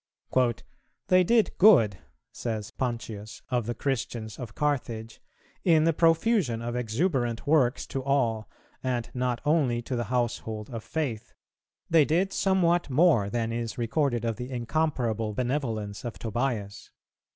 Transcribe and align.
"They 1.09 1.23
did 1.23 1.55
good," 1.59 1.99
says 2.33 2.71
Pontius 2.71 3.43
of 3.51 3.67
the 3.67 3.75
Christians 3.75 4.39
of 4.39 4.55
Carthage, 4.55 5.21
"in 5.63 5.83
the 5.83 5.93
profusion 5.93 6.59
of 6.59 6.75
exuberant 6.75 7.45
works 7.45 7.85
to 7.85 8.03
all, 8.03 8.49
and 8.81 9.11
not 9.13 9.41
only 9.45 9.79
to 9.83 9.95
the 9.95 10.05
household 10.05 10.71
of 10.71 10.83
faith. 10.83 11.33
They 11.87 12.05
did 12.05 12.33
somewhat 12.33 12.89
more 12.89 13.29
than 13.29 13.53
is 13.53 13.77
recorded 13.77 14.25
of 14.25 14.37
the 14.37 14.49
incomparable 14.49 15.35
benevolence 15.35 16.03
of 16.03 16.17
Tobias. 16.17 16.89